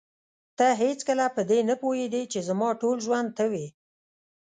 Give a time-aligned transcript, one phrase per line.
[0.57, 3.67] ته هېڅکله په دې نه پوهېدې چې زما ټول ژوند ته وې.